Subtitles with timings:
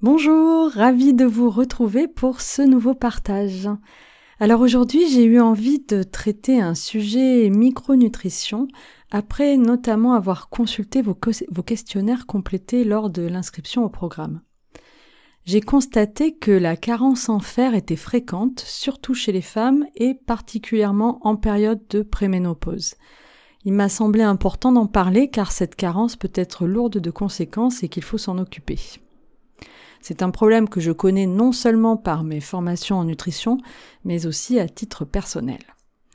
[0.00, 3.68] Bonjour, ravi de vous retrouver pour ce nouveau partage.
[4.38, 8.68] Alors aujourd'hui, j'ai eu envie de traiter un sujet micronutrition
[9.10, 11.18] après notamment avoir consulté vos,
[11.50, 14.40] vos questionnaires complétés lors de l'inscription au programme.
[15.44, 21.18] J'ai constaté que la carence en fer était fréquente, surtout chez les femmes et particulièrement
[21.26, 22.94] en période de préménopause.
[23.64, 27.88] Il m'a semblé important d'en parler car cette carence peut être lourde de conséquences et
[27.88, 28.78] qu'il faut s'en occuper.
[30.00, 33.58] C'est un problème que je connais non seulement par mes formations en nutrition,
[34.04, 35.58] mais aussi à titre personnel.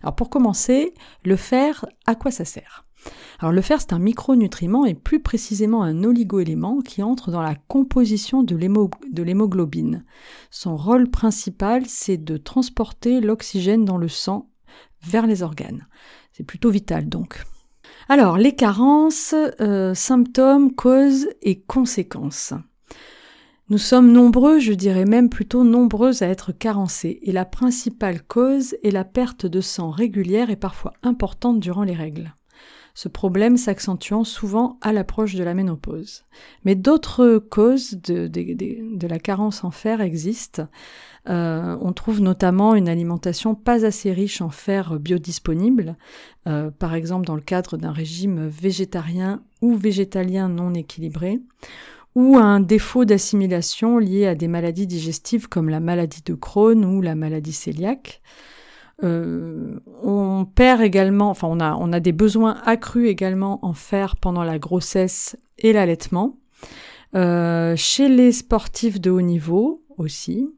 [0.02, 0.94] Alors pour commencer,
[1.24, 2.86] le fer, à quoi ça sert?
[3.40, 7.56] Alors le fer, c'est un micronutriment et plus précisément un oligoélément qui entre dans la
[7.56, 8.56] composition de
[9.24, 10.06] l'hémoglobine.
[10.50, 14.50] Son rôle principal, c'est de transporter l'oxygène dans le sang
[15.02, 15.88] vers les organes.
[16.32, 17.44] C'est plutôt vital donc.
[18.08, 22.54] Alors les carences, euh, symptômes, causes et conséquences.
[23.70, 28.76] Nous sommes nombreux, je dirais même plutôt nombreuses à être carencés, et la principale cause
[28.84, 32.36] est la perte de sang régulière et parfois importante durant les règles.
[32.94, 36.26] Ce problème s'accentuant souvent à l'approche de la ménopause.
[36.66, 40.68] Mais d'autres causes de, la carence en fer existent.
[41.30, 45.96] Euh, on trouve notamment une alimentation pas assez riche en fer biodisponible,
[46.48, 51.40] euh, par exemple dans le cadre d'un régime végétarien ou végétalien non équilibré
[52.16, 57.02] ou un défaut d'assimilation lié à des maladies digestives comme la maladie de Crohn ou
[57.02, 58.22] la maladie cœliaque.
[59.04, 64.16] Euh, on perd également, enfin on a, on a des besoins accrus également en fer
[64.16, 66.38] pendant la grossesse et l'allaitement.
[67.16, 70.50] Euh, chez les sportifs de haut niveau aussi.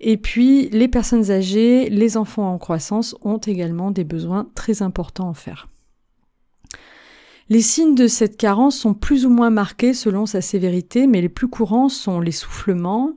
[0.00, 5.28] Et puis les personnes âgées, les enfants en croissance ont également des besoins très importants
[5.28, 5.68] en fer.
[7.48, 11.28] Les signes de cette carence sont plus ou moins marqués selon sa sévérité, mais les
[11.28, 13.14] plus courants sont l'essoufflement,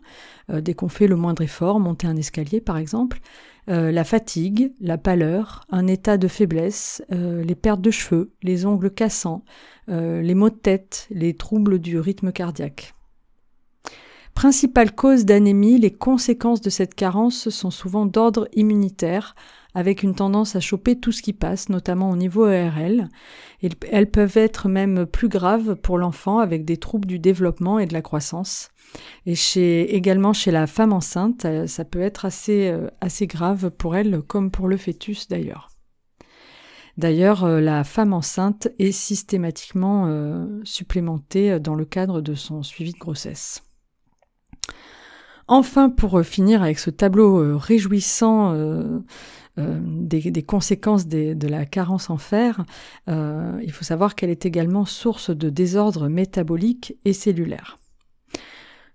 [0.51, 3.21] euh, dès qu'on fait le moindre effort, monter un escalier par exemple,
[3.69, 8.67] euh, la fatigue, la pâleur, un état de faiblesse, euh, les pertes de cheveux, les
[8.67, 9.43] ongles cassants,
[9.87, 12.93] les maux de tête, les troubles du rythme cardiaque.
[14.35, 19.33] Principale cause d'anémie, les conséquences de cette carence sont souvent d'ordre immunitaire,
[19.75, 23.07] avec une tendance à choper tout ce qui passe, notamment au niveau ERL.
[23.91, 27.93] elles peuvent être même plus graves pour l'enfant avec des troubles du développement et de
[27.93, 28.69] la croissance.
[29.25, 33.69] Et chez, également chez la femme enceinte, euh, ça peut être assez, euh, assez grave
[33.69, 35.69] pour elle comme pour le fœtus d'ailleurs.
[36.97, 42.97] D'ailleurs, euh, la femme enceinte est systématiquement supplémentée dans le cadre de son suivi de
[42.97, 43.63] grossesse.
[45.47, 48.53] Enfin, pour finir avec ce tableau réjouissant
[49.59, 52.65] des, conséquences de la carence en fer,
[53.09, 57.79] euh, il faut savoir qu'elle est également source de désordres métaboliques et cellulaires.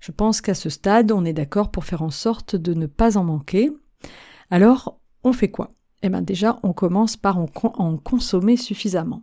[0.01, 3.17] Je pense qu'à ce stade, on est d'accord pour faire en sorte de ne pas
[3.17, 3.71] en manquer.
[4.51, 5.73] Alors, on fait quoi?
[6.03, 9.23] Eh bien déjà, on commence par en consommer suffisamment.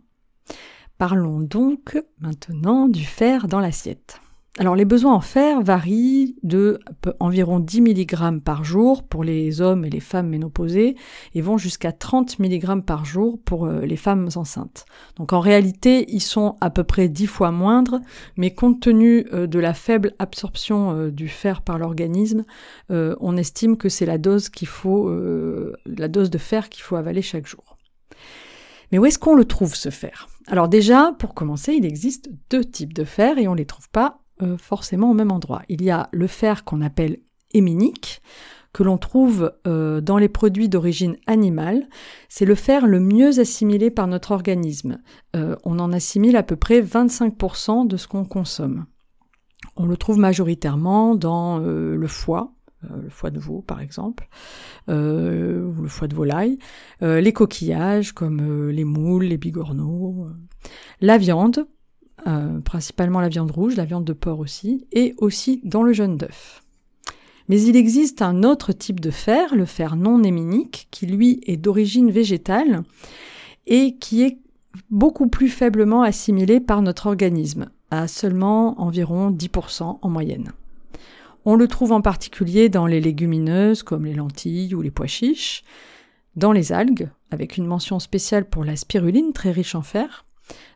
[0.98, 4.20] Parlons donc maintenant du fer dans l'assiette.
[4.58, 6.78] Alors les besoins en fer varient de
[7.20, 10.94] environ 10 mg par jour pour les hommes et les femmes ménopausées
[11.34, 14.84] et vont jusqu'à 30 mg par jour pour euh, les femmes enceintes.
[15.16, 18.00] Donc en réalité, ils sont à peu près 10 fois moindres,
[18.36, 22.44] mais compte tenu euh, de la faible absorption euh, du fer par l'organisme,
[22.90, 25.10] on estime que c'est la dose qu'il faut
[25.86, 27.78] la dose de fer qu'il faut avaler chaque jour.
[28.90, 30.28] Mais où est-ce qu'on le trouve ce fer?
[30.46, 34.21] Alors déjà, pour commencer, il existe deux types de fer et on les trouve pas
[34.42, 35.62] euh, forcément au même endroit.
[35.68, 37.18] Il y a le fer qu'on appelle
[37.54, 38.22] héminique,
[38.72, 41.86] que l'on trouve euh, dans les produits d'origine animale.
[42.28, 44.98] C'est le fer le mieux assimilé par notre organisme.
[45.36, 48.86] Euh, on en assimile à peu près 25% de ce qu'on consomme.
[49.76, 52.52] On le trouve majoritairement dans le foie,
[52.82, 54.28] le foie de veau par exemple,
[54.88, 56.58] ou le foie de volaille,
[57.00, 60.26] les coquillages comme les moules, les bigorneaux,
[61.00, 61.64] la viande,
[62.26, 66.16] euh, principalement la viande rouge, la viande de porc aussi, et aussi dans le jaune
[66.16, 66.62] d'œuf.
[67.48, 71.56] Mais il existe un autre type de fer, le fer non héminique, qui lui est
[71.56, 72.82] d'origine végétale
[73.66, 74.38] et qui est
[74.90, 80.52] beaucoup plus faiblement assimilé par notre organisme, à seulement environ 10% en moyenne.
[81.44, 85.64] On le trouve en particulier dans les légumineuses comme les lentilles ou les pois chiches,
[86.36, 90.24] dans les algues, avec une mention spéciale pour la spiruline très riche en fer,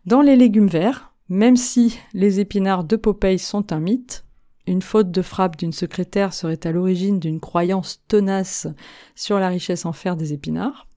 [0.05, 4.25] dans les légumes verts, même si les épinards de Popeye sont un mythe,
[4.67, 8.67] une faute de frappe d'une secrétaire serait à l'origine d'une croyance tenace
[9.15, 10.89] sur la richesse en fer des épinards.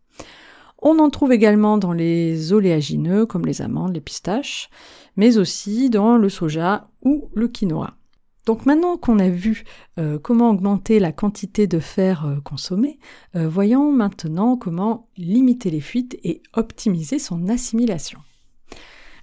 [0.82, 4.70] On en trouve également dans les oléagineux comme les amandes, les pistaches,
[5.18, 7.96] mais aussi dans le soja ou le quinoa.
[8.46, 9.64] Donc maintenant qu'on a vu
[10.00, 12.98] euh, comment augmenter la quantité de fer euh, consommé,
[13.36, 18.20] euh, voyons maintenant comment limiter les fuites et optimiser son assimilation.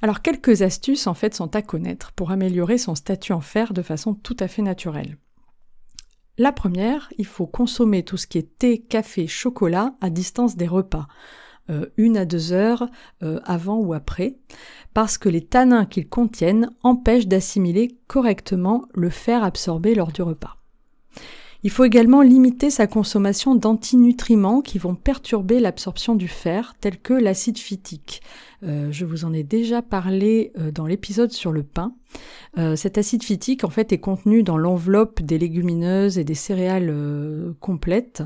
[0.06, 3.82] Alors quelques astuces en fait sont à connaître pour améliorer son statut en fer de
[3.82, 5.18] façon tout à fait naturelle.
[6.38, 10.68] La première, il faut consommer tout ce qui est thé, café, chocolat à distance des
[10.68, 11.08] repas.
[11.70, 12.88] Euh, une à deux heures
[13.24, 14.36] euh, avant ou après,
[14.94, 20.56] parce que les tanins qu'ils contiennent empêchent d'assimiler correctement le fer absorbé lors du repas.
[21.66, 27.12] Il faut également limiter sa consommation d'antinutriments qui vont perturber l'absorption du fer, tels que
[27.12, 28.22] l'acide phytique.
[28.62, 31.92] Euh, je vous en ai déjà parlé dans l'épisode sur le pain.
[32.76, 36.94] cet acide phytique, en fait, est contenu dans l'enveloppe des légumineuses et des céréales
[37.58, 38.22] complètes.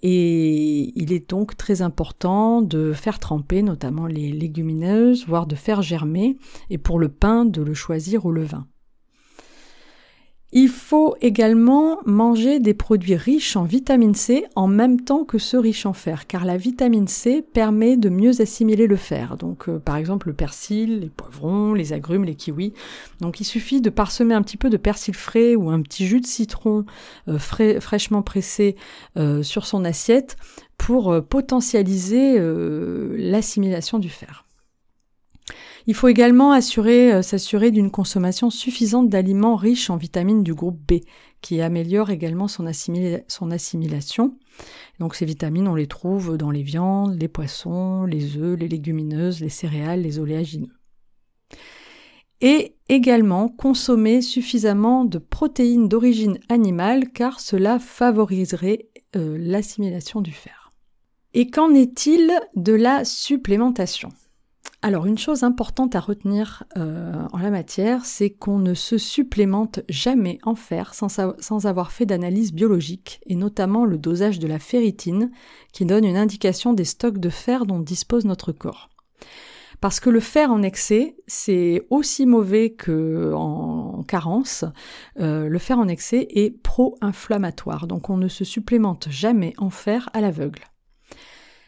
[0.00, 5.82] Et il est donc très important de faire tremper notamment les légumineuses, voire de faire
[5.82, 6.38] germer,
[6.70, 8.66] et pour le pain, de le choisir au levain.
[10.54, 15.58] Il faut également manger des produits riches en vitamine C en même temps que ceux
[15.58, 19.38] riches en fer, car la vitamine C permet de mieux assimiler le fer.
[19.38, 22.74] Donc euh, par exemple le persil, les poivrons, les agrumes, les kiwis.
[23.22, 26.20] Donc il suffit de parsemer un petit peu de persil frais ou un petit jus
[26.20, 26.84] de citron
[27.28, 28.76] euh, fraîchement pressé
[29.16, 30.36] euh, sur son assiette
[30.76, 32.40] pour potentialiser
[33.16, 34.44] l'assimilation du fer.
[35.86, 41.00] Il faut également euh, s'assurer d'une consommation suffisante d'aliments riches en vitamines du groupe B,
[41.40, 44.36] qui améliore également son, assimilation.
[45.00, 49.40] Donc ces vitamines, on les trouve dans les viandes, les poissons, les œufs, les légumineuses,
[49.40, 50.72] les céréales, les oléagineux.
[52.40, 60.72] Et également consommer suffisamment de protéines d'origine animale car cela favoriserait euh, l'assimilation du fer.
[61.34, 64.10] Et qu'en est-il de la supplémentation?
[64.82, 69.80] Alors une chose importante à retenir euh, en la matière, c'est qu'on ne se supplémente
[69.88, 75.30] jamais en fer sans, avoir fait d'analyse biologique, et notamment le dosage de la ferritine,
[75.72, 78.90] qui donne une indication des stocks de fer dont dispose notre corps.
[79.80, 84.64] Parce que le fer en excès, c'est aussi mauvais que en carence.
[85.20, 90.08] Euh, le fer en excès est pro-inflammatoire, donc on ne se supplémente jamais en fer
[90.12, 90.62] à l'aveugle.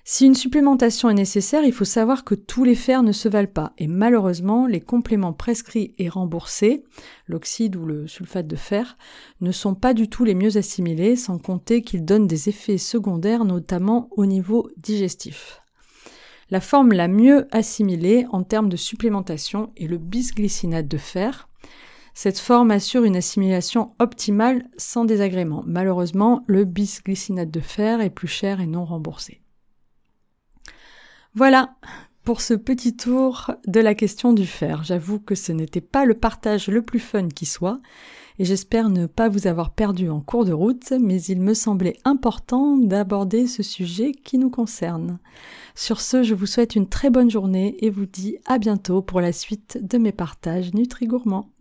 [0.07, 3.51] Si une supplémentation est nécessaire, il faut savoir que tous les fers ne se valent
[3.51, 6.85] pas et malheureusement, les compléments prescrits et remboursés,
[7.27, 8.99] l'oxyde ou le sulfate de fer,
[9.41, 13.47] ne sont pas du tout les mieux assimilés, sans compter qu'ils donnent des effets secondaires,
[13.47, 15.63] notamment au niveau digestif.
[16.51, 21.49] La forme la mieux assimilée en termes de supplémentation est le bisglycinate de fer.
[22.13, 25.65] Cette forme assure une assimilation optimale sans désagrément.
[25.67, 29.41] Malheureusement, le bisglycinate de fer est plus cher et non remboursé.
[31.37, 31.75] Voilà
[32.23, 34.85] pour ce petit tour de la question du fer.
[34.85, 37.81] J'avoue que ce n'était pas le partage le plus fun qui soit,
[38.39, 41.99] et j'espère ne pas vous avoir perdu en cours de route, mais il me semblait
[42.05, 45.19] important d'aborder ce sujet qui nous concerne.
[45.75, 49.21] Sur ce, je vous souhaite une très bonne journée et vous dis à bientôt pour
[49.21, 51.54] la suite de mes partages Nutri-Gourmands.